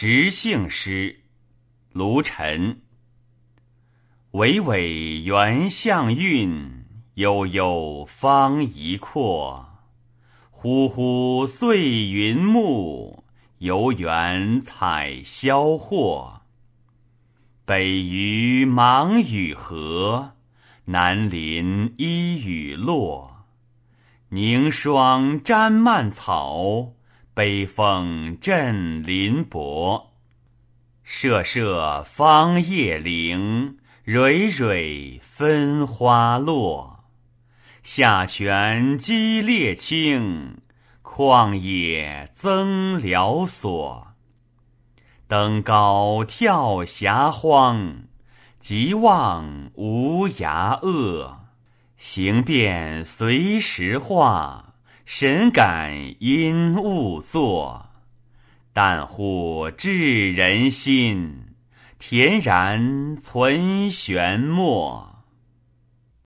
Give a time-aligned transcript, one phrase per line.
[0.00, 1.24] 时兴诗，
[1.90, 2.82] 卢沉。
[4.30, 9.80] 巍巍原象韵，悠悠方一阔。
[10.52, 13.24] 忽忽碎云暮，
[13.58, 16.42] 游园采萧货。
[17.64, 20.34] 北隅芒雨河，
[20.84, 23.46] 南临一雨落。
[24.28, 26.92] 凝霜沾蔓草，
[27.38, 30.10] 北风振林柏。
[31.04, 37.04] 瑟瑟芳叶零，蕊蕊分花落。
[37.84, 40.56] 下泉激烈清，
[41.04, 44.08] 旷野增辽索。
[45.28, 48.08] 登高眺霞荒，
[48.58, 51.38] 极望无涯恶。
[51.96, 54.67] 行遍随时化，
[55.10, 57.86] 神感因物作。
[58.74, 61.46] 但乎至人心，
[61.98, 65.17] 恬然存玄默。